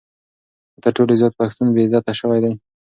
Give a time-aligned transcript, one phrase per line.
[0.73, 2.53] خو تر ټولو زیات پښتون بې عزته شوی دی.